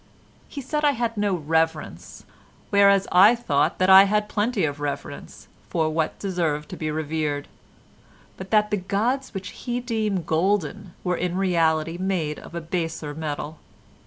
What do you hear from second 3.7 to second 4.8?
that I had plenty of